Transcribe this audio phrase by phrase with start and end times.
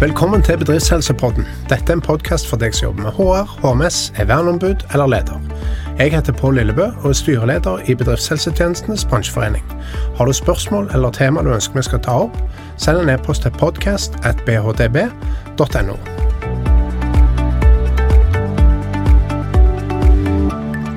[0.00, 1.44] Velkommen til Bedriftshelsepodden.
[1.68, 5.42] Dette er en podkast for deg som jobber med HR, HMS, er verneombud eller leder.
[5.98, 9.64] Jeg heter Pål Lillebø og er styreleder i Bedriftshelsetjenestenes bransjeforening.
[10.16, 12.40] Har du spørsmål eller tema du ønsker vi skal ta opp,
[12.80, 16.00] send en e-post til podcast at bhdb.no.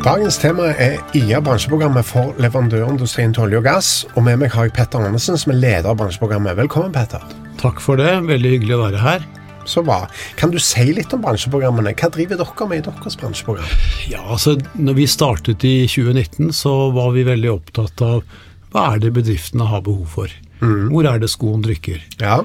[0.04, 3.96] Dagens tema er IA bransjeprogrammet for leverandørindustrien til olje og gass.
[4.16, 6.56] Og med meg har jeg Petter Andersen, som er leder av bransjeprogrammet.
[6.58, 7.43] Velkommen, Petter.
[7.62, 8.12] Takk for det.
[8.28, 9.25] Veldig hyggelig å være her.
[9.66, 10.07] Så bra.
[10.36, 11.94] Kan du si litt om bransjeprogrammene?
[11.96, 13.78] Hva driver dere med i deres bransjeprogram?
[14.11, 18.25] Ja, altså, når vi startet i 2019, så var vi veldig opptatt av
[18.74, 20.34] hva er det bedriftene har behov for?
[20.64, 20.89] Mm.
[20.92, 22.02] Hvor er det skoen trykker?
[22.21, 22.42] Ja.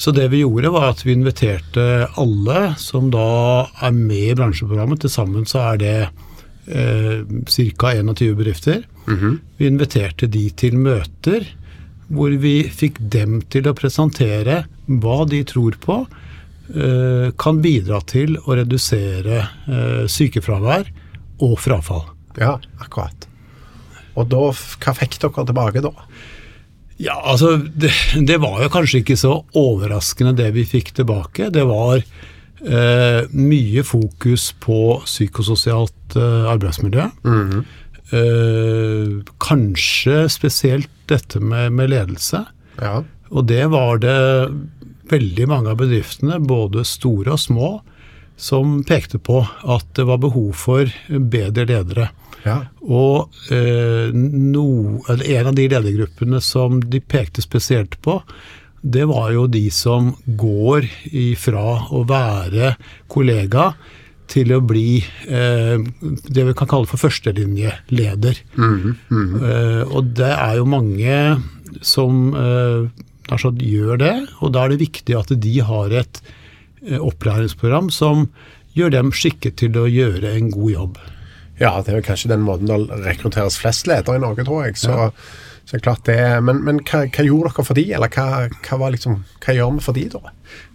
[0.00, 5.02] Så det vi gjorde, var at vi inviterte alle som da er med i bransjeprogrammet.
[5.04, 7.20] Til sammen så er det eh,
[7.76, 7.92] ca.
[8.00, 8.82] 21 bedrifter.
[9.06, 9.38] Mm -hmm.
[9.56, 11.46] Vi inviterte de til møter
[12.10, 16.00] hvor vi fikk dem til å presentere hva de tror på
[16.74, 20.90] eh, kan bidra til å redusere eh, sykefravær
[21.46, 22.04] og frafall.
[22.38, 23.28] Ja, akkurat.
[24.18, 25.94] Og da, hva fikk dere tilbake da?
[27.00, 27.92] Ja, altså det,
[28.28, 31.48] det, var jo kanskje ikke så overraskende det vi fikk tilbake.
[31.54, 37.06] Det var eh, mye fokus på psykososialt eh, arbeidsmiljø.
[37.24, 37.62] Mm -hmm.
[38.18, 42.44] eh, kanskje spesielt dette med, med ledelse.
[42.80, 43.00] Ja.
[43.30, 44.18] Og det var det
[45.10, 47.70] veldig mange av bedriftene, både store og små,
[48.40, 52.08] som pekte på at det var behov for bedre ledere.
[52.46, 52.62] Ja.
[52.80, 58.20] Og eh, no, en av de ledergruppene som de pekte spesielt på,
[58.80, 62.74] det var jo de som går ifra å være
[63.12, 63.74] kollega
[64.30, 68.42] til å bli eh, det vi kan kalle for førstelinjeleder.
[68.56, 69.34] Mm, mm.
[69.42, 71.16] eh, og det er jo mange
[71.86, 72.88] som eh,
[73.30, 76.22] altså, gjør det, og da er det viktig at de har et
[76.86, 78.28] eh, opplæringsprogram som
[78.78, 80.98] gjør dem skikket til å gjøre en god jobb.
[81.60, 84.78] Ja, det er kanskje den måten det rekrutteres flest ledere i Norge, tror jeg.
[84.80, 85.14] Så ja.
[85.70, 88.88] Så er klart det, Men, men hva, hva, gjorde dere for de, eller hva, hva,
[88.90, 90.32] liksom, hva gjør vi for de da?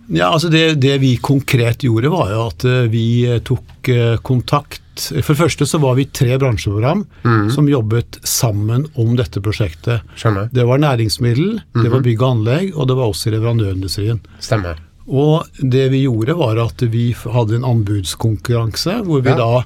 [0.07, 4.17] Ja, altså det, det, vi konkret gjorde, var jo at eh, vi eh, tok eh,
[4.25, 7.49] kontakt For det første så var vi tre bransjeprogram mm.
[7.51, 10.05] som jobbet sammen om dette prosjektet.
[10.15, 10.47] Skjønner.
[10.55, 11.83] Det var næringsmiddel, mm -hmm.
[11.83, 12.05] det var mhm.
[12.05, 14.21] bygg og anlegg, og det var også leverandørindustrien.
[14.39, 14.79] Stemmer.
[15.05, 19.37] Og det vi gjorde, var at vi hadde en anbudskonkurranse hvor vi ja.
[19.37, 19.63] da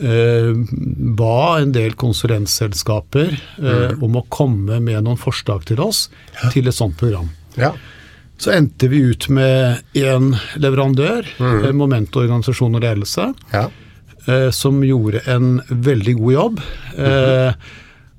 [0.00, 0.54] eh,
[1.18, 4.02] ba en del konsulentselskaper eh, mm.
[4.02, 6.08] om å komme med noen forslag til oss
[6.42, 6.50] ja.
[6.50, 7.30] til et sånt program.
[7.54, 7.74] Ja.
[8.42, 11.60] Så endte vi ut med én leverandør, mm.
[11.60, 13.68] Eh, Momento organisasjon og ledelse, ja.
[14.26, 16.66] eh, som gjorde en veldig god jobb.
[16.92, 17.54] Mm.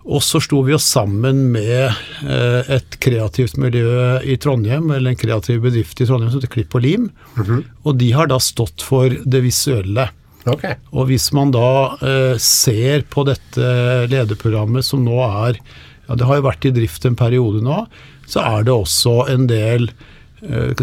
[0.03, 1.91] og så sto vi oss sammen med
[2.23, 6.75] eh, et kreativt miljø i Trondheim, eller en kreativ bedrift i Trondheim som heter Klipp
[6.75, 7.09] og Lim.
[7.35, 7.63] -hmm.
[7.83, 10.09] Og de har da stått for det visuelle.
[10.45, 10.75] Okay.
[10.91, 15.59] Og hvis man da eh, ser på dette lederprogrammet som nå er
[16.07, 17.85] ja, Det har jo vært i drift en periode nå.
[18.27, 20.12] Så er det også en del eh,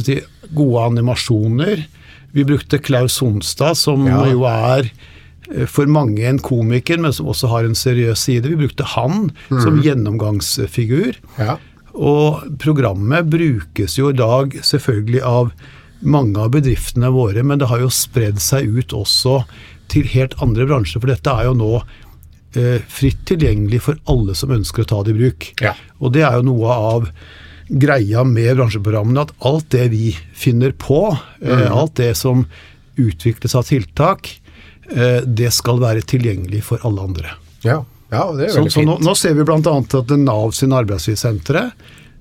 [0.05, 0.21] si,
[0.57, 1.87] gode animasjoner.
[2.33, 4.21] Vi brukte Klaus Sonstad, som ja.
[4.31, 4.91] jo er
[5.51, 8.53] eh, for mange en komiker, men som også har en seriøs side.
[8.53, 9.61] Vi brukte han mm.
[9.65, 11.19] som gjennomgangsfigur.
[11.41, 11.59] Ja.
[11.91, 15.53] Og programmet brukes jo i dag selvfølgelig av
[16.01, 19.43] mange av bedriftene våre, men det har jo spredd seg ut også
[19.91, 21.03] til helt andre bransjer.
[21.03, 21.73] For dette er jo nå
[22.57, 25.51] eh, fritt tilgjengelig for alle som ønsker å ta det i bruk.
[25.61, 25.75] Ja.
[25.99, 27.11] Og det er jo noe av
[27.71, 31.73] greia med bransjeprogrammene, at alt det vi finner på, eh, mm.
[31.73, 32.45] alt det som
[33.01, 34.33] utvikles av tiltak,
[34.91, 37.37] eh, det skal være tilgjengelig for alle andre.
[37.63, 38.91] Ja, ja det er veldig så, fint.
[38.91, 39.79] Nå, nå ser vi bl.a.
[40.03, 41.71] at Nav sin arbeidslivssentre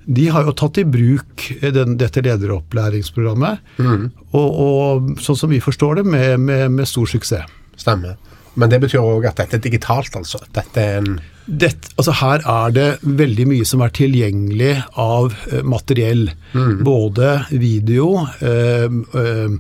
[0.10, 3.60] de har jo tatt i bruk den, dette lederopplæringsprogrammet.
[3.78, 4.08] Mm.
[4.32, 7.46] Og, og, sånn som vi forstår det, med, med, med stor suksess.
[7.78, 8.16] Stemmer.
[8.60, 10.42] Men det betyr òg at dette er digitalt, altså?
[10.56, 15.62] Dette er en dette, altså her er det veldig mye som er tilgjengelig av uh,
[15.66, 16.30] materiell.
[16.54, 16.84] Mm.
[16.86, 18.12] Både video,
[18.44, 19.56] uh, uh,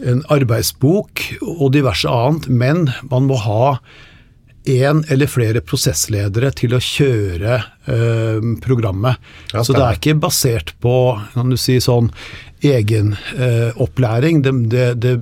[0.00, 2.48] en arbeidsbok og diverse annet.
[2.48, 3.74] Men man må ha
[4.68, 7.56] én eller flere prosessledere til å kjøre
[7.88, 9.20] eh, programmet.
[9.54, 10.94] Ja, så det er ikke basert på
[11.32, 12.10] kan du si, sånn
[12.60, 13.72] egen eh.
[13.72, 15.14] Det, det, det,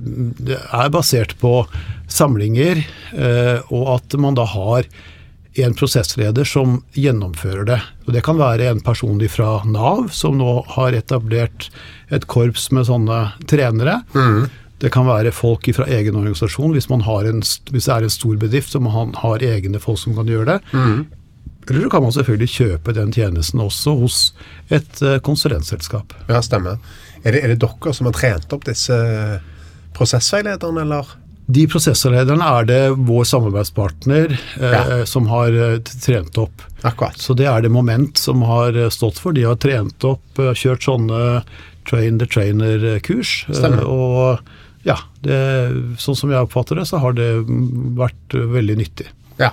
[0.43, 1.63] det, er basert på
[2.11, 2.83] samlinger,
[3.15, 4.89] eh, og at man da har
[5.57, 7.79] en prosessleder som gjennomfører det.
[8.07, 11.69] Og Det kan være en person fra Nav, som nå har etablert
[12.09, 14.01] et korps med sånne trenere.
[14.13, 14.49] Mm.
[14.79, 16.71] Det kan være folk fra egen organisasjon.
[16.71, 17.41] Hvis, en,
[17.71, 20.59] hvis det er en stor bedrift, og man har egne folk som kan gjøre det.
[20.71, 21.07] Mm.
[21.69, 24.19] Eller så kan man selvfølgelig kjøpe den tjenesten også hos
[24.73, 26.15] et eh, konsulentselskap.
[26.29, 26.79] Ja, stemmer.
[27.23, 28.95] Er det, er det dere som har trent opp disse
[29.97, 31.11] prosessveilederne, eller?
[31.49, 32.79] De prosessorlederne er det
[33.09, 35.05] vår samarbeidspartner eh, Ja.
[35.09, 36.61] som har eh, trent opp.
[36.85, 37.17] Akkurat.
[37.17, 39.33] Så det er det Moment som har eh, stått for.
[39.33, 41.41] De har trent opp, kjørt sånne
[41.89, 43.47] train the trainer-kurs.
[43.49, 43.79] eh.
[43.81, 44.39] Og
[44.85, 45.39] ja, det,
[45.99, 49.09] sånn som jeg oppfatter det, så har det mm, vært veldig nyttig.
[49.41, 49.49] Ja.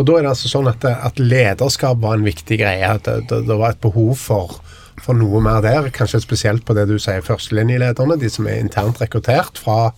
[0.00, 2.90] Og da er det altså sånn at, at lederskap var en viktig greie.
[2.98, 4.58] At det, det, det var et behov for,
[5.04, 5.90] for noe mer der.
[5.94, 9.90] Kanskje spesielt på det du sier førstelinjelederne, de som er internt rekruttert fra,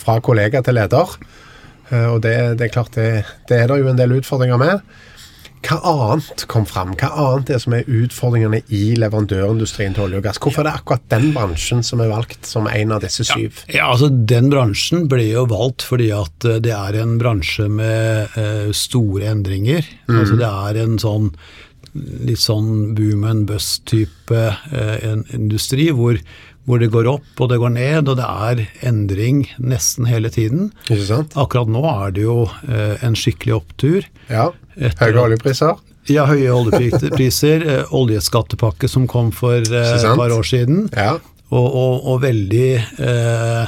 [0.00, 1.16] fra kollega til leder.
[1.90, 3.10] Eh, Og det, det er klart det,
[3.48, 4.84] det er det jo en del utfordringer med.
[5.60, 6.94] Hva annet kom fram?
[6.96, 10.38] Hva annet er som er utfordringene i leverandørindustrien til olje og gass?
[10.40, 13.58] Hvorfor er det akkurat den bransjen som er valgt som en av disse syv?
[13.68, 18.38] Ja, altså Den bransjen ble jo valgt fordi at eh, det er en bransje med
[18.40, 19.84] eh, store endringer.
[20.08, 21.28] Altså Det er en sånn
[21.94, 24.30] litt sånn boom and bust-type
[24.72, 25.04] eh,
[25.34, 26.18] industri hvor,
[26.68, 30.70] hvor det går opp og det går ned, og det er endring nesten hele tiden.
[31.34, 34.06] Akkurat nå er det jo eh, en skikkelig opptur.
[34.30, 34.50] Ja.
[35.00, 35.74] Høye oljepriser?
[36.10, 41.16] Ja, høye oljepriser, eh, oljeskattepakke som kom for et par år siden Ja.
[41.50, 42.68] og, og, og veldig
[43.02, 43.66] eh,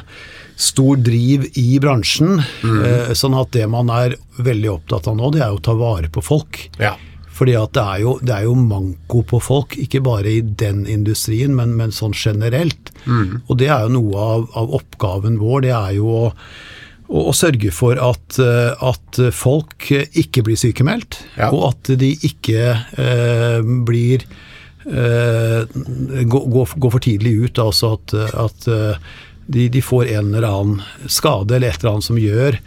[0.63, 2.39] stor driv i bransjen.
[2.63, 6.11] Eh, sånn at det man er veldig opptatt av nå, det er å ta vare
[6.13, 6.69] på folk.
[6.79, 6.95] ja.
[7.43, 10.85] Fordi at det er jo, det er jo manko på folk, ikke bare i den
[10.87, 12.93] industrien, men, men sånn generelt.
[13.51, 15.65] Og det er jo noe av, av oppgaven vår.
[15.67, 16.29] Det er jo å,
[17.11, 21.51] å sørge for at, eh, at folk ikke blir sykemeldt, Ja.
[21.51, 23.59] og at de ikke eh,
[23.91, 24.23] blir
[24.87, 25.67] eh,
[26.23, 27.59] går gå, gå for tidlig ut.
[27.67, 28.15] Altså at,
[28.47, 29.11] at eh,
[29.53, 32.61] de, de får en eller annen skade eller et eller annet som gjør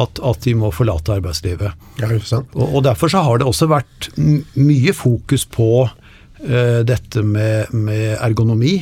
[0.00, 1.72] at, at de må forlate arbeidslivet.
[2.00, 2.08] ja?
[2.56, 4.10] Og, og Derfor så har det også vært
[4.56, 8.78] mye fokus på uh, dette med, med ergonomi.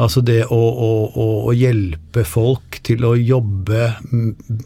[0.00, 3.88] Altså det å, å, å, å hjelpe folk til å jobbe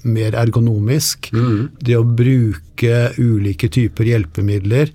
[0.04, 1.30] mer ergonomisk.
[1.80, 4.92] Det å bruke ulike typer hjelpemidler.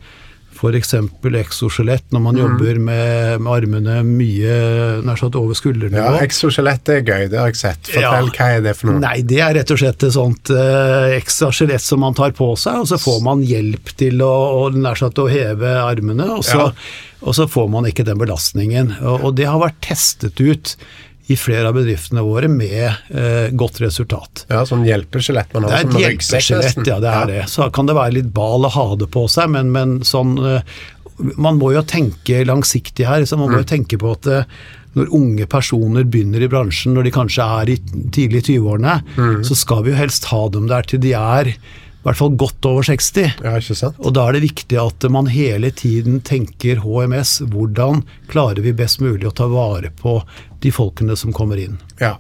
[0.60, 0.94] F.eks.
[1.40, 4.56] exoskjelett når man jobber med, med armene mye
[5.08, 6.04] nær sagt over skuldernivå.
[6.18, 7.92] Ja, Exoskjelett er gøy, det har jeg sett.
[7.94, 8.36] Fortell, Ja.
[8.36, 9.00] hva er det for noe?
[9.04, 12.52] Nei, det er rett og slett et sånt eh, ekstra skjelett som man tar på
[12.60, 14.32] seg, og så får man hjelp til å,
[14.66, 16.72] og, nær sagt, å heve armene, og så, Ja.
[17.24, 18.98] og så får man ikke den belastningen.
[19.02, 20.76] Og, og det har vært testet ut
[21.30, 24.46] i flere av bedriftene våre med eh, godt resultat.
[24.50, 27.44] Ja, Sånn hjelpeskjelett man har som ryggsekk ja det er det.
[27.52, 30.62] Så kan det være litt bal å ha det på seg, men, men sånn eh,
[31.38, 33.26] Man må jo tenke langsiktig her.
[33.28, 33.72] Så man må jo Mm.
[33.74, 34.46] tenke på at eh,
[34.96, 37.76] når unge personer begynner i bransjen, når de kanskje er i
[38.16, 39.44] tidlig 20-årene, Mm.
[39.46, 42.64] så skal vi jo helst ha dem der til de er i hvert fall godt
[42.66, 43.34] over 60.
[43.44, 44.00] Ja, ikke sant?
[44.00, 47.42] Og da er det viktig at man hele tiden tenker HMS.
[47.52, 50.22] Hvordan klarer vi best mulig å ta vare på
[50.64, 51.78] de folkene som kommer inn?
[52.02, 52.18] Ja.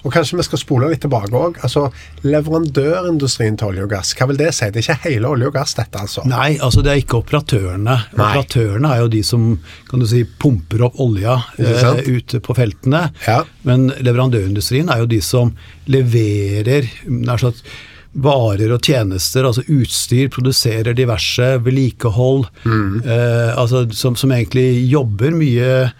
[0.00, 1.58] Og kanskje vi skal spole litt tilbake òg.
[1.66, 1.88] Altså,
[2.24, 4.70] leverandørindustrien til olje og gass, hva vil det si?
[4.72, 6.24] Det er ikke hele olje og gass, dette, altså?
[6.30, 7.98] Nei, altså det er ikke operatørene.
[8.16, 8.30] Nei.
[8.30, 9.46] Operatørene er jo de som
[9.90, 13.06] kan du si, pumper opp olja eh, ute på feltene.
[13.26, 13.42] Ja.
[13.68, 15.52] Men leverandørindustrien er jo de som
[15.90, 17.64] leverer nær sagt,
[18.10, 22.48] varer og tjenester, altså utstyr, produserer diverse, vedlikehold.
[22.64, 23.02] Mm.
[23.04, 25.92] Eh, altså som, som egentlig jobber mye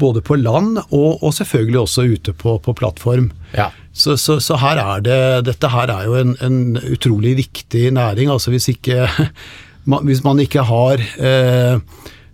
[0.00, 3.30] både på land og, og selvfølgelig også ute på, på plattform.
[3.54, 3.68] Ja.
[3.92, 8.30] Så, så, så her er det, dette her er jo en, en utrolig viktig næring.
[8.32, 9.08] altså Hvis, ikke,
[10.08, 11.80] hvis man ikke har eh,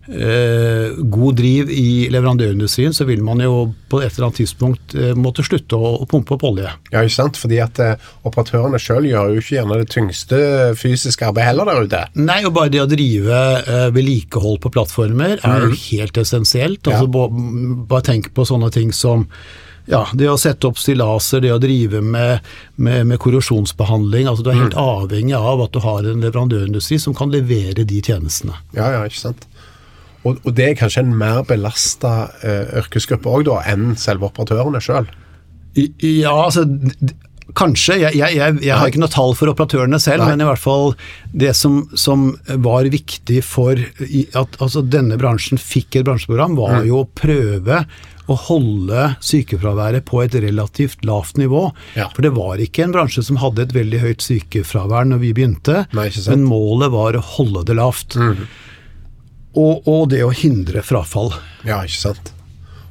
[0.07, 5.45] god driv i leverandørindustrien, så vil man jo på et eller annet tidspunkt eh, måtte
[5.47, 6.71] slutte å, pumpe opp olje.
[6.93, 7.41] Ja, ikke sant?
[7.41, 10.41] Fordi at eh, operatørene sjøl gjør jo ikke gjerne det tyngste
[10.79, 12.03] fysiske arbeidet heller der ute.
[12.19, 16.83] Nei, og bare det å drive eh, vedlikehold på plattformer er helt essensielt.
[16.87, 17.29] Altså, Ja.
[17.91, 19.27] bare tenk på sånne ting som
[19.87, 22.41] ja, det å sette opp stillaser, det å drive med,
[22.75, 24.27] med, med korrosjonsbehandling.
[24.27, 28.01] altså Du er helt avhengig av at du har en leverandørindustri som kan levere de
[28.03, 28.57] tjenestene.
[28.75, 29.47] Ja, ja, ikke sant?
[30.27, 34.83] Og, og det er kanskje en mer belasta uh, yrkesgruppe òg, da, enn selve operatørene
[34.85, 35.07] sjøl.
[35.79, 35.93] I-
[36.23, 36.65] Ja, altså
[37.57, 37.95] Kanskje.
[38.03, 40.33] Jeg, jeg, jeg, jeg har ikke noe tall for operatørene selv, Nei.
[40.35, 40.89] men i hvert fall
[41.31, 42.25] det som, som
[42.65, 46.89] var viktig for at altså, denne bransjen fikk et bransjeprogram, var Mm.
[46.91, 47.79] jo å prøve
[48.27, 51.69] å holde sykefraværet på et relativt lavt nivå.
[51.95, 52.09] Ja.
[52.17, 55.85] For det var ikke en bransje som hadde et veldig høyt sykefravær når vi begynte,
[55.95, 58.19] Nei, men målet var å holde det lavt.
[59.57, 61.33] Og, og det å hindre frafall.
[61.65, 62.33] Ja, ikke sant?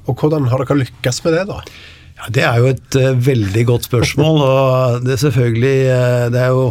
[0.09, 1.61] Og hvordan har dere lykkes med det, da?
[2.15, 4.41] Ja, Det er jo et uh, veldig godt spørsmål.
[4.41, 6.67] og det er selvfølgelig uh, Det er jo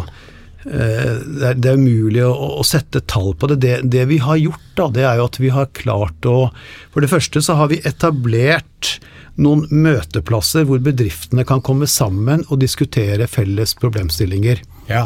[0.65, 3.59] eh, det er, det er umulig å, å, sette tall på det.
[3.63, 3.75] det.
[3.93, 4.07] det.
[4.09, 6.49] vi har gjort, da, det er jo at vi har klart å
[6.93, 8.97] For det første så har vi etablert
[9.35, 14.61] noen møteplasser hvor bedriftene kan komme sammen og diskutere felles problemstillinger.
[14.87, 15.05] Ja.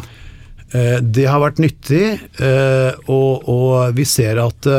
[0.73, 2.05] Eh, det har vært nyttig,
[2.41, 4.69] eh, og, og vi ser at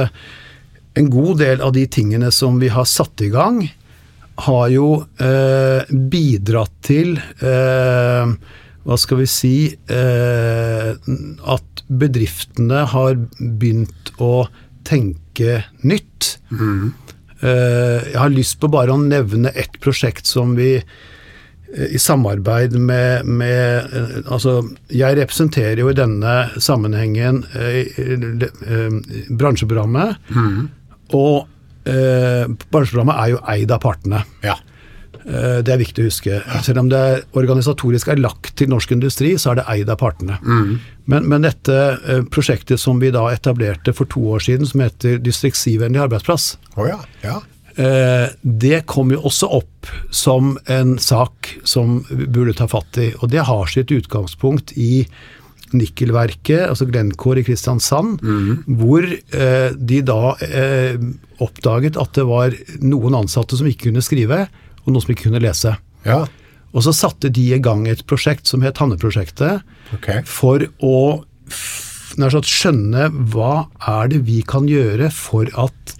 [0.98, 3.62] en god del av de tingene som vi har satt i gang,
[4.40, 4.88] har jo
[5.20, 8.32] eh, bidratt til eh,
[8.80, 10.90] Hva skal vi si eh,
[11.54, 14.46] At bedriftene har begynt å
[14.86, 16.36] tenke nytt.
[16.50, 16.90] Mm.
[17.40, 20.80] jeg har lyst på bare å nevne ett prosjekt som vi
[21.70, 23.92] i samarbeid med, med,
[24.26, 24.60] Altså,
[24.90, 28.00] jeg representerer jo i denne sammenhengen eh,
[29.30, 30.18] bransjeprogrammet.
[30.34, 30.64] Mm.
[31.14, 31.46] Og
[31.86, 34.24] eh, bransjeprogrammet er jo eid av partene.
[34.46, 34.58] Ja.
[35.24, 36.38] Eh, det er viktig å huske.
[36.40, 36.62] Ja.
[36.64, 40.00] Selv om det er organisatorisk er lagt til norsk industri, så er det eid av
[40.00, 40.40] partene.
[40.42, 40.74] Mm.
[41.10, 45.20] Men, men, dette eh, prosjektet som vi da etablerte for to år siden, som heter
[45.22, 47.00] Distriktsivennlig arbeidsplass, oh ja.
[47.24, 47.40] Ja.
[47.76, 53.10] Eh, det kom jo også opp som en sak som vi burde ta fatt i.
[53.20, 55.04] Og det har sitt utgangspunkt i
[55.76, 58.64] nikkelverket, altså Glencore i Kristiansand, mm.
[58.80, 60.98] hvor eh, de da eh,
[61.42, 64.44] oppdaget at det var noen ansatte som ikke kunne skrive,
[64.82, 65.76] og noen som ikke kunne lese.
[66.06, 66.24] Ja.
[66.74, 69.62] Og så satte de i gang et prosjekt som het Hanneprosjektet,
[69.94, 70.24] okay.
[70.26, 71.22] for å
[72.18, 75.94] skjønne hva er det vi kan gjøre for at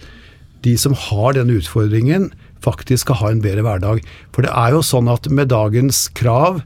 [0.65, 2.29] de som har denne utfordringen,
[2.61, 4.01] faktisk skal ha en bedre hverdag.
[4.35, 6.61] For det er jo sånn at med dagens krav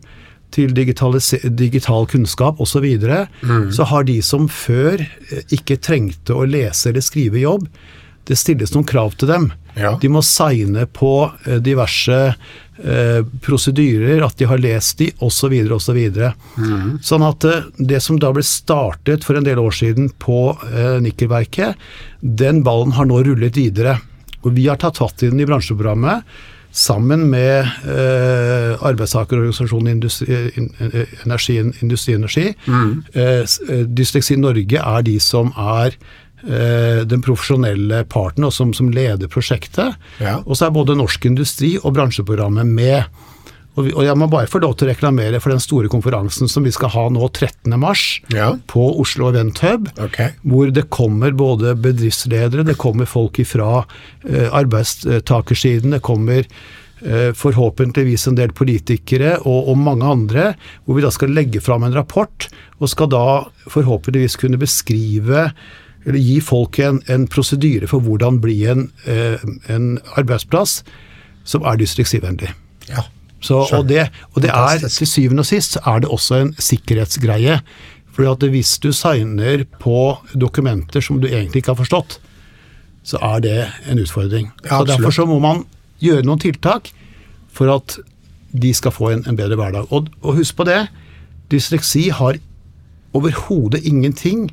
[0.55, 3.71] til digital kunnskap osv., så, videre, mm.
[3.75, 7.67] så har de som før eh, ikke trengte å lese eller skrive jobb,
[8.27, 9.49] det stilles noen krav til dem.
[9.75, 9.95] Ja.
[10.01, 11.11] De må signe på
[11.45, 15.53] eh, diverse eh, prosedyrer, at de har lest de, osv.
[15.75, 15.99] osv.
[16.55, 16.89] Mm.
[17.03, 20.97] Sånn at eh, det som da ble startet for en del år siden på eh,
[21.03, 21.79] nikkelverket,
[22.21, 23.99] den ballen har nå rullet videre.
[24.45, 26.25] Og vi har tatt fatt i den i bransjeprogrammet
[26.75, 30.35] sammen med eh, arbeidstakerorganisasjonen Industri,
[31.23, 32.49] Energi, Industri Energi.
[32.67, 33.03] Mm.
[33.13, 33.55] Eh,
[33.87, 35.95] Dysleksi Norge er de som er
[36.45, 39.95] den profesjonelle parten og som, som leder prosjektet.
[40.21, 40.35] Ja.
[40.45, 43.23] Og så er både Norsk Industri og bransjeprogrammet med.
[43.75, 46.63] Og, og, jeg må bare få lov til å reklamere for den store konferansen som
[46.67, 48.49] vi skal ha nå 13.3 ja.
[48.71, 49.89] på Oslo Event Hub.
[50.07, 50.35] Okay.
[50.47, 58.29] Hvor det kommer både bedriftsledere, det kommer folk ifra eh, arbeidstakersiden, det kommer eh, forhåpentligvis
[58.31, 60.53] en del politikere og, og, mange andre.
[60.85, 62.47] Hvor vi da skal legge fram en rapport,
[62.79, 63.25] og skal da
[63.67, 65.49] forhåpentligvis kunne beskrive
[66.05, 70.83] eller gi folk en, en prosedyre for hvordan bli en, eh, en arbeidsplass
[71.45, 72.51] som er dysleksivennlig.
[72.89, 73.07] Ja.
[73.45, 77.59] Så, og, det, og det er til syvende og sist er det også en sikkerhetsgreie.
[78.15, 82.19] Fordi at hvis du signer på dokumenter som du egentlig ikke har forstått,
[83.05, 83.57] så er det
[83.91, 84.49] en utfordring.
[84.63, 85.65] Ja, så Derfor så må man
[86.01, 86.89] gjøre noen tiltak
[87.53, 87.99] for at
[88.55, 89.91] de skal få en, en bedre hverdag.
[89.91, 90.85] Og, og, husk på det,
[91.51, 92.39] dysleksi har
[93.15, 94.49] overhodet ingenting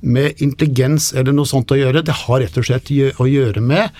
[0.00, 2.04] med intelligens eller noe sånt å gjøre.
[2.06, 3.90] Det har rett og slett å gjøre med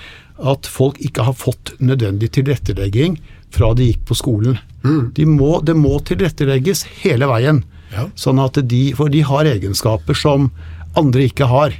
[0.41, 3.19] at folk ikke har fått nødvendig tilrettelegging
[3.53, 4.59] fra de gikk på skolen.
[4.85, 5.13] Mm.
[5.17, 7.63] De må, det må tilrettelegges hele veien.
[7.93, 8.07] Ja.
[8.19, 10.51] Sånn at de, For de har egenskaper som
[10.99, 11.75] andre ikke har.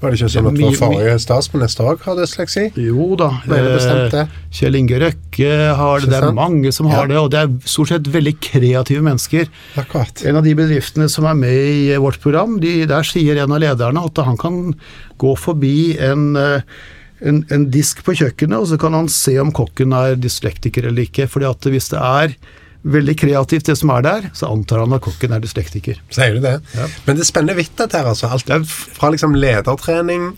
[0.00, 2.66] Var det ikke sånn at vår forrige statsminister òg har dysleksi?
[2.84, 3.30] Jo da.
[3.48, 6.10] Eh, Kjell Inge Røkke har det.
[6.12, 7.14] Det er mange som har ja.
[7.14, 9.48] det, og det er stort sett veldig kreative mennesker.
[9.80, 10.20] Akkurat.
[10.28, 13.62] En av de bedriftene som er med i vårt program, de, der sier en av
[13.64, 14.60] lederne at han kan
[15.22, 16.60] gå forbi en uh,
[17.24, 21.06] en, en, disk på kjøkkenet, og så kan han se om kokken er dyslektiker eller
[21.06, 21.28] ikke.
[21.32, 22.36] fordi at hvis det er
[22.86, 25.98] veldig kreativt det som er der, så antar han at kokken er dyslektiker.
[26.14, 26.58] Sier du det?
[26.76, 26.86] Ja.
[27.06, 28.30] Men det spenner vidt dette her, altså.
[28.30, 30.32] Alt fra liksom ledertrening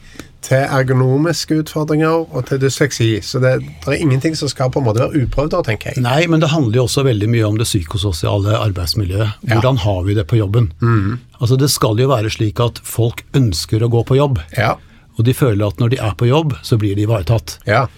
[0.45, 3.09] til ergonomiske utfordringer og til dysleksi.
[3.27, 6.03] Så det, det, er ingenting som skal på en måte være uprøvd da, tenker jeg.
[6.05, 9.43] Nei, men det handler jo også veldig mye om det psykososiale arbeidsmiljøet.
[9.51, 9.85] Hvordan ja.
[9.85, 10.71] har vi det på jobben?
[10.81, 11.19] Mm.
[11.41, 14.41] Altså Det skal jo være slik at folk ønsker å gå på jobb.
[14.57, 14.77] Ja.
[15.19, 17.59] Og de føler at når de er på jobb, så blir de ivaretatt.
[17.67, 17.89] Ja.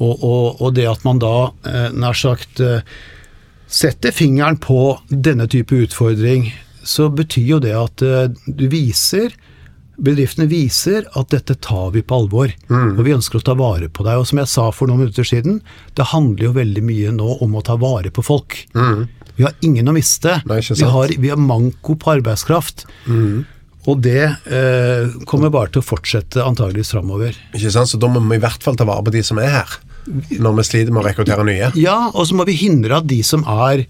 [0.00, 2.80] Og, og, og, det at man da eh, nær sagt eh,
[3.70, 6.50] setter fingeren på denne type utfordring,
[6.82, 9.36] så betyr jo det at eh, du viser
[10.00, 12.94] Bedriftene viser at dette tar vi på alvor, mm.
[12.94, 14.16] og vi ønsker å ta vare på deg.
[14.16, 15.58] Og som jeg sa for noen minutter siden,
[15.98, 18.56] det handler jo veldig mye nå om å ta vare på folk.
[18.72, 19.02] Mm.
[19.36, 20.38] Vi har ingen å miste.
[20.48, 22.86] Vi, har, vi har manko på arbeidskraft.
[23.12, 23.44] Mm.
[23.88, 27.36] Og det eh, kommer bare til å fortsette antageligvis framover.
[27.52, 29.52] Ikke sant, så da må vi i hvert fall ta vare på de som er
[29.52, 29.78] her,
[30.38, 31.72] når vi sliter med å rekruttere nye.
[31.80, 33.86] Ja, og så må vi hindre at de som er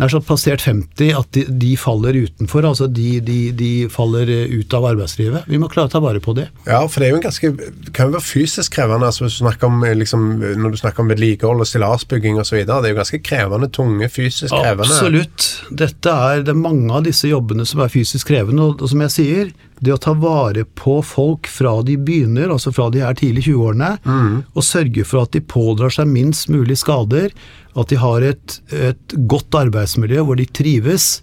[0.00, 2.66] nær sagt passert 50 at de, de faller utenfor.
[2.66, 5.46] Altså de, de, de, faller ut av arbeidslivet.
[5.50, 6.48] Vi må klare å ta vare på det.
[6.66, 7.50] Ja, for det er jo en ganske,
[7.94, 10.26] kan jo være fysisk krevende altså hvis du snakker om, liksom,
[10.62, 12.64] når du snakker om vedlikehold og stillasbygging osv.
[12.64, 14.90] Det er jo ganske krevende, tunge, fysisk krevende.
[14.90, 15.50] Absolutt.
[15.84, 18.66] Dette er, det er mange av disse jobbene som er fysisk krevende.
[18.66, 19.54] Og, og som jeg sier,
[19.84, 23.90] det å ta vare på folk fra de begynner, altså fra de er tidlig 20-årene,
[24.04, 24.32] mm.
[24.54, 27.34] og sørge for at de pådrar seg minst mulig skader
[27.74, 31.18] at de har et, et godt arbeidsmiljø hvor de trives.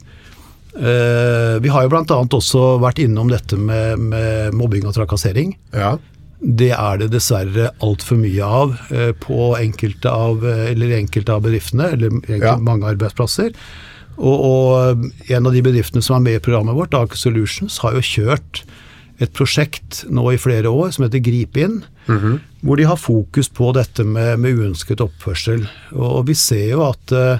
[0.75, 2.21] Eh, vi har jo bl.a.
[2.21, 5.55] også vært innom dette med, med mobbing og trakassering.
[5.75, 5.95] Ja.
[6.41, 11.93] Det er det dessverre altfor mye av eh, på enkelte av, eller enkelte av bedriftene,
[11.95, 12.57] eller ja.
[12.59, 13.55] mange arbeidsplasser.
[14.21, 17.97] Og, og, en av de bedriftene som er med i programmet vårt, Aker Solutions, har
[17.97, 18.61] jo kjørt
[19.21, 21.81] et prosjekt nå i flere år som heter Grip inn.
[22.07, 22.39] Mm -hmm.
[22.61, 25.67] Hvor de har fokus på dette med, med uønsket oppførsel.
[25.91, 27.37] Og, vi ser jo at uh,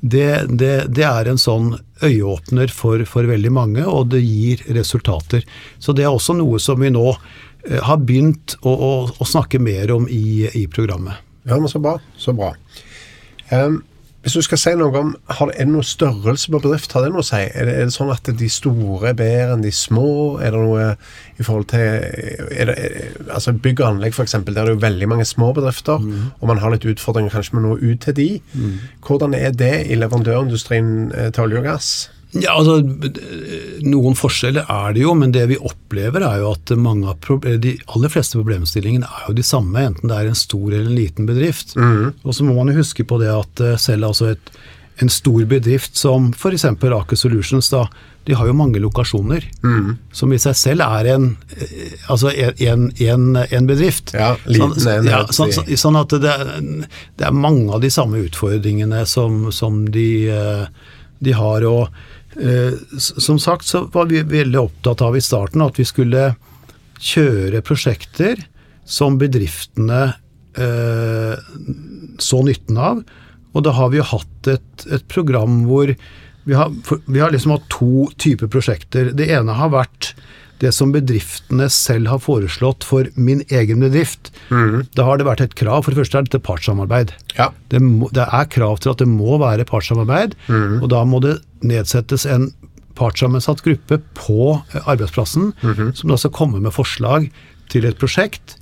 [0.00, 5.44] det, det, det, er en sånn øyeåpner for, for, veldig mange, og det gir resultater.
[5.78, 9.58] Så det er også noe som vi nå uh, har begynt å, å, å, snakke
[9.58, 11.14] mer om i, i programmet.
[11.44, 11.98] Ja, men så bra.
[12.16, 12.54] Så bra.
[13.50, 13.82] Um,
[14.24, 16.94] hvis du skal si noe om, har det noe størrelse på bedrift?
[16.96, 17.42] Har det noe å si?
[17.44, 20.06] Er det, er det sånn at de store er bedre enn de små?
[20.40, 20.86] Er det noe
[21.36, 22.76] i forhold til er det,
[23.28, 24.38] altså Bygg og anlegg, f.eks.
[24.46, 26.00] Der er det jo veldig mange små bedrifter.
[26.00, 26.30] Mm.
[26.40, 28.28] Og man har litt utfordringer kanskje med noe ut til de.
[28.54, 28.74] Mm.
[29.04, 31.92] Hvordan er det i leverandørindustrien eh, til olje og gass?
[32.42, 32.80] Ja, altså
[33.84, 37.76] Noen forskjeller er det jo, men det vi opplever er jo at mange av de
[37.84, 41.28] aller fleste problemstillingene er jo de samme, enten det er en stor eller en liten
[41.28, 41.76] bedrift.
[41.76, 42.14] Mm.
[42.24, 44.50] Og så må man jo huske på det at eh, selv altså et,
[45.02, 46.64] en stor bedrift som f.eks.
[46.70, 47.84] Aker Solutions, da,
[48.24, 49.46] de har jo mange lokasjoner.
[49.64, 49.94] Mm.
[50.14, 54.14] Som i seg selv er en, eh, altså en, en, en bedrift.
[54.16, 56.34] Ja, liten sånn, ja, sånn, sånn, at det,
[57.18, 60.66] det, er mange av de samme utfordringene som, som de, eh,
[61.24, 61.68] de har.
[61.68, 62.02] og
[62.98, 66.32] som sagt så var vi veldig opptatt av i starten at vi skulle
[66.98, 68.42] kjøre prosjekter
[68.84, 70.02] som bedriftene
[70.58, 71.34] eh,
[72.18, 73.02] så nytten av.
[73.54, 75.94] Og da har vi jo hatt et, et program hvor
[76.44, 76.72] vi har,
[77.06, 79.12] vi har liksom hatt to typer prosjekter.
[79.16, 80.12] Det ene har vært
[80.62, 84.30] det som bedriftene selv har foreslått for min egen bedrift.
[84.52, 84.84] Mm.
[84.96, 85.84] Da har det vært et krav.
[85.84, 87.14] For det første er dette partssamarbeid.
[87.38, 87.50] Ja.
[87.72, 87.80] Det,
[88.14, 90.78] det, er krav til at det må være partssamarbeid, mm.
[90.82, 92.50] og da må det nedsettes en
[92.94, 97.26] partssammensatt gruppe på arbeidsplassen, mm som da skal komme med forslag
[97.72, 98.56] til et prosjekt.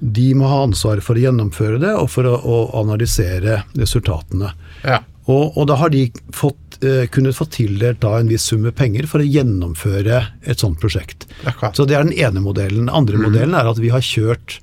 [0.00, 4.52] De må ha ansvaret for å gjennomføre det og for å, å analysere resultatene.
[4.82, 5.02] Ja.
[5.28, 8.74] Og, og, da har de fått, eh, kunnet få tildelt da en viss sum med
[8.78, 11.28] penger for å gjennomføre et sånt prosjekt.
[11.44, 11.76] Akkurat.
[11.76, 12.86] Så det er den ene modellen.
[12.86, 13.26] Den andre mm.
[13.28, 14.58] modellen er at vi har kjørt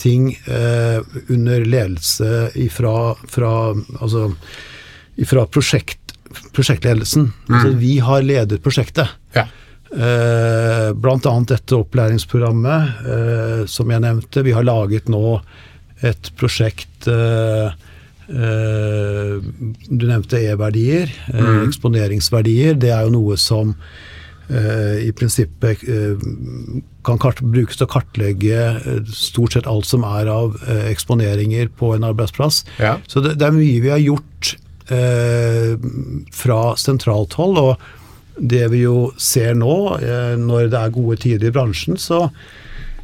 [0.00, 1.00] ting eh,
[1.32, 3.52] under ledelse ifra, fra,
[4.00, 4.28] altså,
[5.20, 6.01] ifra prosjekt,
[6.54, 7.30] prosjektledelsen.
[7.48, 7.54] Mm.
[7.56, 9.12] Altså vi har ledet prosjektet.
[9.36, 9.46] Ja.
[9.92, 14.44] Eh, blant annet dette opplæringsprogrammet eh, som jeg nevnte.
[14.46, 15.38] Vi har laget nå
[16.02, 17.72] et prosjekt eh,
[18.32, 19.42] Eh,
[19.88, 21.66] du nevnte E-verdier, eh, mm.
[21.66, 22.78] eksponeringsverdier.
[22.80, 23.74] Det er jo noe som
[24.48, 25.84] eh, i prinsippet
[27.02, 28.58] kan brukes til å kartlegge
[29.10, 30.54] stort sett alt som er av
[30.86, 32.62] eksponeringer på en arbeidsplass.
[32.78, 32.96] Ja.
[33.10, 34.54] Så det, det, er mye vi har gjort
[34.88, 37.60] fra sentralt hold.
[37.62, 42.26] Og det vi jo ser nå, eh, når det er gode tider i bransjen, så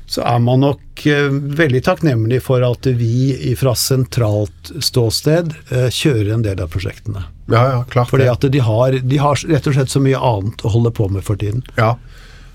[0.09, 6.33] så er man nok eh, veldig takknemlig for at vi fra sentralt ståsted eh, kjører
[6.33, 7.27] en del av prosjektene.
[7.53, 10.65] Ja, ja, klart Fordi at de har, de har, rett og slett så mye annet
[10.65, 11.61] å holde på med for tiden.
[11.77, 11.99] Ja,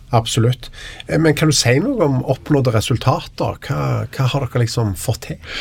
[0.09, 0.71] absolutt.
[1.05, 3.61] Eh, men kan du si noe om oppnådde resultater?
[3.67, 5.53] Hva, hva har dere liksom fått til?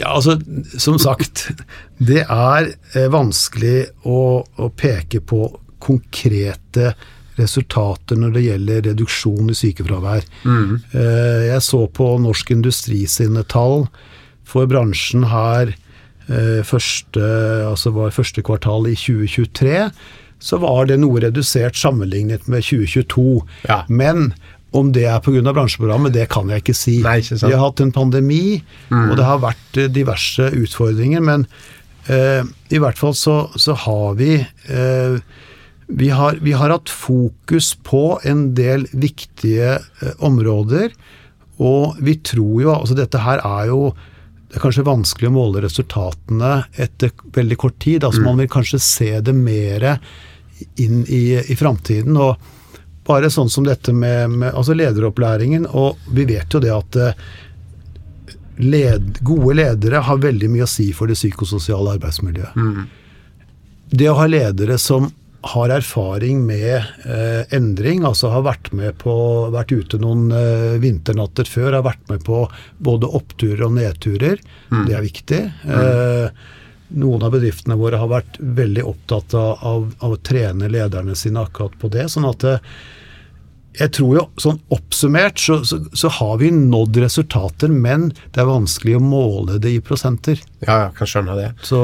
[0.00, 0.38] Ja, altså,
[0.80, 1.50] Som sagt,
[1.98, 2.72] det er
[3.12, 5.46] vanskelig å, å peke på
[5.80, 6.94] konkrete
[7.40, 10.24] resultater når det gjelder reduksjon i sykefravær.
[10.44, 10.72] Mm.
[10.92, 13.86] Eh, jeg så på Norsk Industri sine tall
[14.48, 17.22] for bransjen her eh, første,
[17.68, 19.76] altså var første kvartal i 2023.
[20.40, 23.42] Så var det noe redusert sammenlignet med 2022.
[23.68, 23.82] Ja.
[23.88, 24.32] Men
[24.76, 25.52] om det er pga.
[25.52, 27.00] bransjeprogrammet, det kan jeg ikke si.
[27.02, 29.10] Nei, ikke Vi har hatt en pandemi, mm.
[29.10, 31.24] og det har vært eh, diverse utfordringer.
[31.26, 31.46] Men
[32.06, 35.18] eh, i hvert fall så, så har vi eh,
[35.90, 40.94] vi har, vi har, hatt fokus på en del viktige eh, områder,
[41.60, 43.90] og vi tror jo Altså, dette her er jo
[44.50, 48.02] det er kanskje vanskelig å måle resultatene etter veldig kort tid.
[48.02, 48.24] altså mm.
[48.26, 49.84] Man vil kanskje se det mer
[50.82, 52.16] inn i, i framtiden.
[52.18, 52.34] Og
[53.06, 55.66] bare sånn som dette med, med altså lederopplæringen.
[55.66, 57.22] Og vi vet jo det at eh,
[58.60, 62.56] led, gode ledere har veldig mye å si for det psykososiale arbeidsmiljøet.
[62.56, 62.84] Mm.
[63.90, 65.08] det å ha ledere som
[65.40, 69.12] har erfaring med eh, endring, altså har vært med på
[69.54, 72.42] vært ute noen eh, vinternatter før, har vært med på
[72.78, 74.42] både oppturer og nedturer.
[74.68, 74.82] Mm.
[74.88, 75.40] Det er viktig.
[75.64, 75.78] Mm.
[75.78, 76.58] Eh,
[76.90, 81.44] noen av bedriftene våre har vært veldig opptatt av, av, av, å trene lederne sine
[81.44, 82.08] akkurat på det.
[82.10, 82.72] sånn at eh,
[83.78, 88.48] jeg tror jo sånn oppsummert så, så, så, har vi nådd resultater, men det er
[88.48, 90.40] vanskelig å måle det i prosenter.
[90.64, 91.50] Ja, jeg kan skjønne det.
[91.64, 91.78] Så,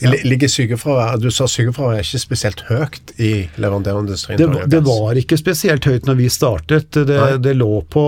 [0.00, 0.12] ja.
[0.24, 4.38] Ligger sykefraværet Du sa sykefraværet er ikke spesielt høyt i leverandørindustrien?
[4.40, 7.00] Det, det, var ikke spesielt høyt når vi startet.
[7.08, 8.04] Det, det, lå på,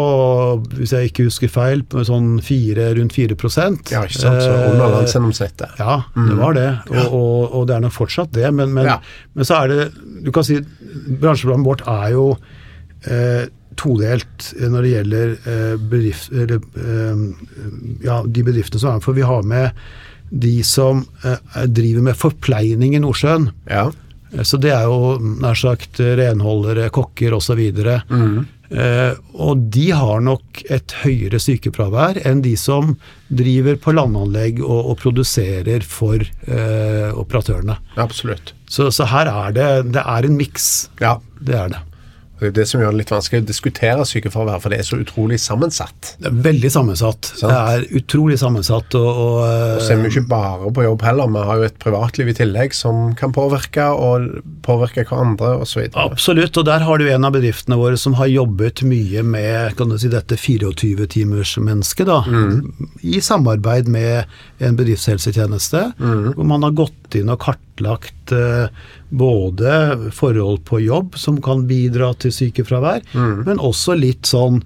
[0.77, 4.45] hvis jeg ikke husker feil, sånn fire, rundt 4% Ja, ikke sant.
[4.45, 5.81] Så under landsgjennomsnittet.
[5.81, 6.45] Ja, det mm.
[6.45, 6.69] var det.
[6.93, 8.53] Og, og, og, det er nok fortsatt det.
[8.53, 9.01] Men, men, ja.
[9.33, 9.81] men så er det
[10.27, 12.29] Du kan si bransjeprogrammet vårt er jo
[13.11, 17.23] eh, todelt når det gjelder eh, bedrift, eller, eh,
[18.07, 19.07] ja, de bedriftene som er med.
[19.07, 19.87] For vi har med
[20.31, 23.51] de som eh, driver med forpleining i Nordsjøen.
[23.71, 23.88] Ja.
[24.33, 27.62] Eh, så det er jo nær sagt renholdere, kokker osv.
[28.11, 28.45] Mm.
[28.66, 32.97] Eh, og de har nok et høyere sykefravær enn de som
[33.29, 37.79] driver på landanlegg og, og produserer for eh, operatørene.
[38.03, 38.55] Absolutt.
[38.66, 40.88] Så, så, her er det, det er en miks.
[41.03, 41.19] Ja.
[41.38, 41.85] Det er det.
[42.40, 44.99] Det er det som gjør det litt vanskelig å diskutere sykefravær, for det er så
[45.01, 46.12] utrolig sammensatt.
[46.20, 47.31] Det er veldig sammensatt.
[47.33, 47.49] Sant?
[47.49, 48.96] Det er utrolig sammensatt.
[48.99, 51.79] Og, og, og så er vi ikke bare på jobb heller, vi har jo et
[51.81, 55.87] privatliv i tillegg som kan påvirke, og påvirke hverandre osv.
[55.96, 59.92] Absolutt, og der har du en av bedriftene våre som har jobbet mye med kan
[59.92, 62.20] du si, dette 24-timersmennesket, da.
[62.27, 62.90] Mm.
[63.01, 66.33] I samarbeid med en bedriftshelsetjeneste, mm.
[66.37, 68.73] hvor man har gått inn og kartlagt uh,
[69.11, 73.45] både forhold på jobb som kan bidra til sykefravær, mm.
[73.47, 74.62] men også litt sånn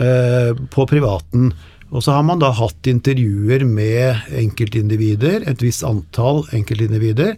[0.00, 1.52] eh, på privaten.
[1.92, 7.36] Og så har man da hatt intervjuer med enkeltindivider, et visst antall enkeltindivider.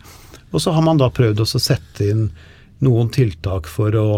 [0.54, 2.28] Og så har man da prøvd å sette inn
[2.84, 4.08] noen tiltak for å,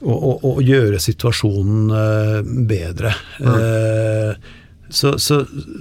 [0.00, 2.38] å, å, å gjøre situasjonen eh,
[2.70, 3.12] bedre.
[3.44, 3.54] Mm.
[3.54, 4.52] Eh,
[4.94, 5.40] så, så,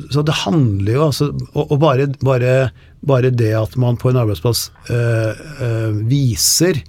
[0.09, 2.71] så, det handler jo altså Og, bare, bare
[3.07, 6.79] bare det at man på en arbeidsplass øh, øh, viser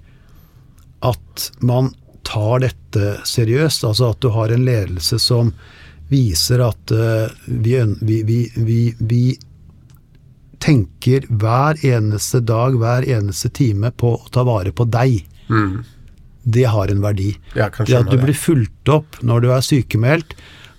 [1.05, 1.91] at man
[2.25, 5.53] tar dette seriøst, altså at du har en ledelse som
[6.09, 9.25] viser at øh, vi, vi, vi, vi,
[10.65, 15.19] tenker hver eneste dag, hver eneste time på å ta vare på deg.
[15.53, 15.83] Mm.
[16.57, 17.35] Det har en verdi.
[17.53, 20.33] det at du blir fulgt opp når du er sykemeldt,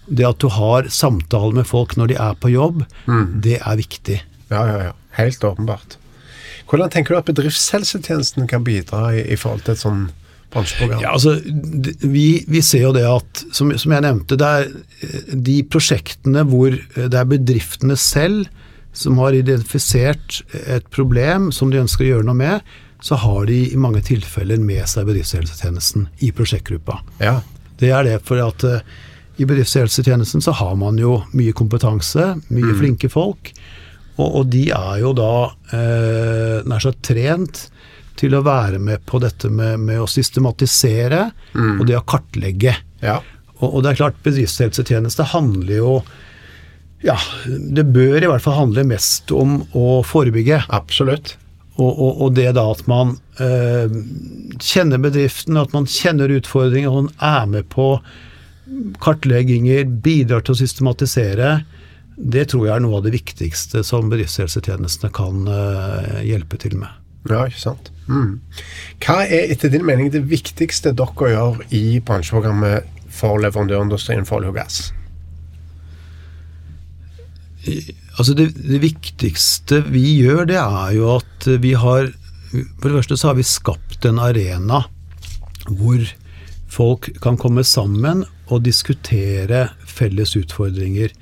[0.08, 3.28] det at du har samtaler med folk når de er på jobb, mm.
[3.46, 4.20] det er viktig.
[4.52, 4.94] Ja, ja, ja.
[5.16, 5.98] Helt åpenbart.
[6.70, 10.06] Hvordan tenker du at bedriftshelsetjenesten kan bidra i, i forhold til et sånn
[10.54, 11.04] bransjeprogram?
[11.04, 11.38] Ja, altså,
[12.02, 14.70] vi, vi, ser jo det at, som, som, jeg nevnte, det er
[15.06, 18.50] eh, de prosjektene hvor eh, det er bedriftene selv
[18.96, 23.58] som har identifisert et problem som de ønsker å gjøre noe med, så har de
[23.68, 27.02] i mange tilfeller med seg bedriftshelsetjenesten i prosjektgruppa.
[27.20, 27.42] Ja.
[27.78, 28.64] Det er det for at
[29.38, 32.78] i bedriftshelsetjenesten så har man jo mye kompetanse, mye mm.
[32.80, 33.52] flinke folk.
[34.16, 35.32] Og, og de er jo da
[35.76, 37.66] eh, nær sagt trent
[38.16, 41.74] til å være med på dette med, med å systematisere mm.
[41.82, 42.78] og det å kartlegge.
[43.04, 43.20] Ja.
[43.60, 45.96] Og, og, det er klart, bedriftshelsetjeneste handler jo
[47.04, 50.64] Ja, det bør i hvert fall handle mest om å forebygge.
[50.74, 51.36] Absolutt.
[51.76, 53.92] Og, og, og det da at man eh,
[54.64, 57.90] kjenner bedriften, at man kjenner utfordringer, og man er med på
[59.02, 61.50] kartlegginger, bidrar til å systematisere.
[62.16, 66.92] Det tror jeg er noe av det viktigste som bedriftshelsetjenestene kan uh, hjelpe til med.
[67.30, 67.90] Ja, ikke sant.
[68.08, 68.38] Mm.
[69.02, 74.54] Hva er etter din mening det viktigste dere gjør i bransjeprogrammet for leverandørindustrien for olje
[74.54, 74.84] og gass?
[77.66, 82.12] Altså det, det, viktigste vi gjør, det er jo at vi har
[82.54, 84.84] For det første så har vi skapt en arena
[85.66, 86.04] hvor
[86.70, 91.14] folk kan komme sammen og diskutere felles utfordringer.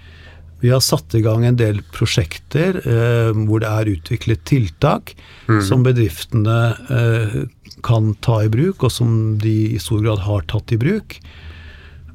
[0.63, 5.15] Vi har satt i gang en del prosjekter eh, hvor det er utviklet tiltak
[5.49, 5.61] mm.
[5.67, 7.39] som bedriftene eh,
[7.83, 11.17] kan ta i bruk, og som de i stor grad har tatt i bruk.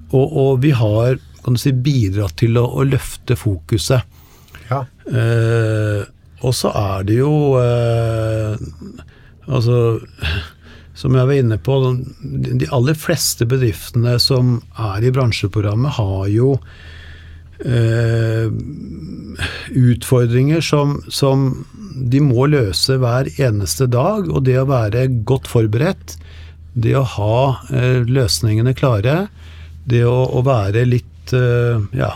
[0.09, 4.05] Og, og vi har kan du si, bidratt til å, å løfte fokuset.
[4.68, 4.83] Ja.
[5.09, 6.03] Eh,
[6.44, 8.61] og så er det jo eh,
[9.49, 9.79] Altså
[10.99, 11.79] som jeg var inne på,
[12.59, 16.57] de aller fleste bedriftene som er i bransjeprogrammet, har jo
[17.63, 18.51] eh,
[19.79, 21.51] utfordringer som, som,
[21.99, 24.27] de må løse hver eneste dag.
[24.27, 26.17] Og det å være godt forberedt,
[26.79, 27.39] det å ha
[27.71, 29.29] eh, løsningene klare,
[29.89, 32.13] det å, å være litt eh, ja,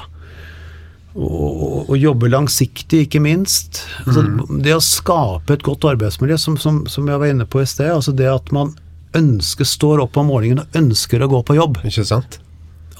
[1.14, 3.82] og, og jobbe langsiktig, ikke minst.
[4.06, 4.24] Altså,
[4.64, 7.90] Det å skape et godt arbeidsmiljø, som, som, som jeg var inne på i sted.
[7.92, 8.72] altså Det at man
[9.16, 11.82] ønsker, står opp om morgenen og ønsker å gå på jobb.
[11.84, 12.38] Ikke sant?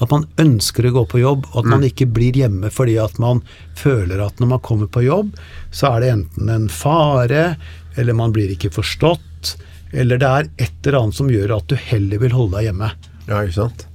[0.01, 3.19] At man ønsker å gå på jobb, og at man ikke blir hjemme fordi at
[3.21, 3.43] man
[3.77, 5.31] føler at når man kommer på jobb,
[5.71, 7.43] så er det enten en fare,
[7.95, 9.55] eller man blir ikke forstått,
[9.93, 12.89] eller det er et eller annet som gjør at du heller vil holde deg hjemme.
[13.29, 13.85] Ja, ikke sant?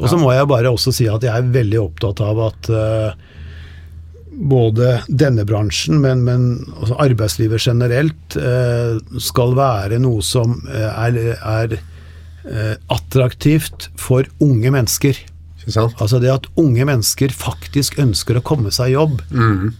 [0.00, 3.12] Og så må jeg bare også si at jeg er veldig opptatt av at uh,
[4.32, 6.46] både denne bransjen, men, men
[6.78, 14.72] også arbeidslivet generelt, uh, skal være noe som eh, er, er uh, attraktivt for unge
[14.72, 15.20] mennesker.
[15.62, 19.20] Altså det at unge mennesker faktisk ønsker å komme seg i jobb,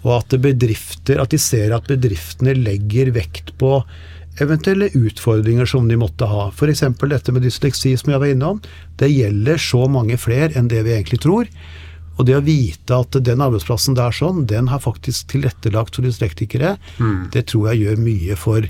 [0.05, 3.81] og at bedrifter, at de ser at bedriftene legger vekt på
[4.41, 6.49] eventuelle utfordringer som de måtte ha.
[6.55, 6.85] F.eks.
[7.01, 8.61] dette med dysleksi som jeg var innom.
[8.97, 11.51] Det gjelder så mange flere enn det vi egentlig tror.
[12.21, 16.77] Og det å vite at den arbeidsplassen der sånn, den har faktisk tilrettelagt for dyslektikere,
[17.33, 18.69] det tror jeg gjør mye for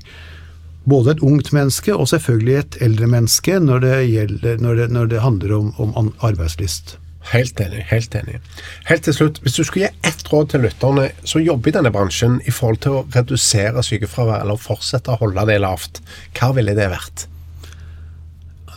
[0.84, 5.06] både et ungt menneske og selvfølgelig et eldre menneske når det, gjelder, når det, når
[5.12, 6.96] det handler om, om arbeidslyst.
[7.30, 7.84] Helt enig.
[7.88, 8.40] Helt enig.
[8.88, 11.92] Helt til slutt, hvis du skulle gi ett råd til lytterne som jobber i denne
[11.94, 16.02] bransjen i forhold til å redusere sykefravær eller fortsette å holde det lavt,
[16.38, 17.26] hva ville det vært?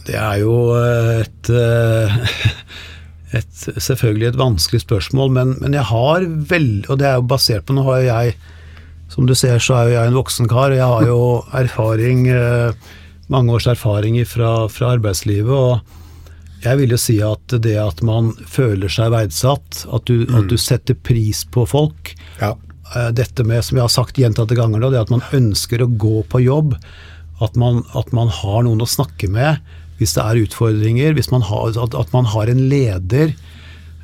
[0.06, 2.18] Det er jo et, eh,
[3.40, 7.66] et selvfølgelig et vanskelig spørsmål, men, men jeg har vel Og det er jo basert
[7.66, 8.36] på Nå har jo jeg
[9.10, 11.20] Som du ser, så er jo jeg en voksen kar, og jeg har jo
[11.64, 12.94] erfaring eh,
[13.34, 15.50] Mange års erfaring fra, fra arbeidslivet.
[15.50, 16.05] og
[16.66, 20.58] jeg vil jo si at det at man føler seg verdsatt, at du, at du
[20.60, 22.56] setter pris på folk, Ja.
[22.96, 25.90] eh, dette med, som jeg har sagt gjentatte ganger nå, det at man ønsker å
[25.98, 26.76] gå på jobb,
[27.44, 29.60] at man, at man har noen å snakke med
[30.00, 33.32] hvis det er utfordringer, hvis man har, at, at man har en leder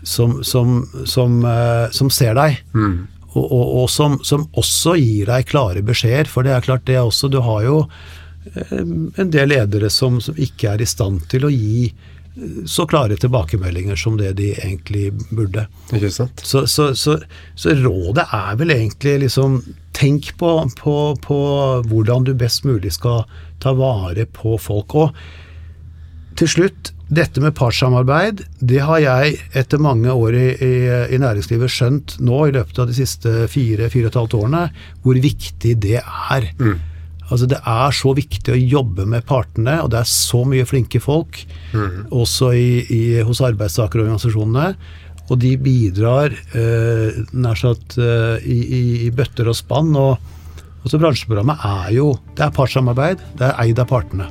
[0.08, 2.62] som, som, som, eh, som ser deg,
[3.36, 6.28] og, og, og som, som også gir deg klare beskjeder.
[6.32, 7.76] For det er klart, det er også Du har jo
[8.56, 11.91] eh, en del ledere som, som ikke er i stand til å gi
[12.65, 15.65] så klare tilbakemeldinger som det de egentlig burde.
[15.91, 16.44] Ikke sant?
[16.48, 17.17] Så, så, så,
[17.60, 19.62] så rådet er vel egentlig liksom
[20.02, 21.38] Tenk på, på, på
[21.91, 23.26] hvordan du best mulig skal
[23.62, 24.96] ta vare på folk.
[24.98, 30.72] Og til slutt, dette med partssamarbeid, det har jeg etter mange år i, i,
[31.12, 34.63] i næringslivet skjønt nå i løpet av de siste fire-fire og et halvt årene,
[35.04, 36.50] hvor viktig det er.
[37.32, 41.00] Altså Det er så viktig å jobbe med partene, og det er så mye flinke
[41.00, 41.39] folk,
[42.12, 44.74] også i, i, hos arbeidstakerorganisasjonene.
[45.32, 49.94] Og de bidrar eh, nær sagt eh, i, i, i bøtter og spann.
[49.96, 54.28] Og så bransjeprogrammet er jo Det er partssamarbeid, det er eid av partene.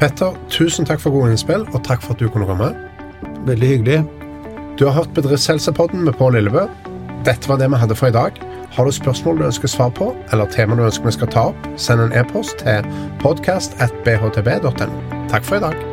[0.00, 2.72] Petter, tusen takk for gode innspill, og takk for at du kunne komme.
[3.46, 4.00] Veldig hyggelig.
[4.80, 6.64] Du har hørt Bedriftshelsepodden med Pål Lillebø.
[7.28, 8.40] Dette var det vi hadde for i dag.
[8.70, 11.70] Har du spørsmål du ønsker svar på, eller tema du ønsker vi skal ta opp,
[11.76, 12.86] send en e-post til
[13.22, 14.92] podkast.bhtb.no.
[15.30, 15.89] Takk for i dag.